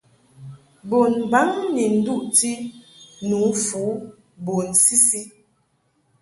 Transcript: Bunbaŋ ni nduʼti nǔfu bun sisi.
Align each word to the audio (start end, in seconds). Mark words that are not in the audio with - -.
Bunbaŋ 0.89 1.47
ni 1.73 1.83
nduʼti 1.97 2.51
nǔfu 3.27 3.81
bun 4.43 4.67
sisi. 4.83 5.21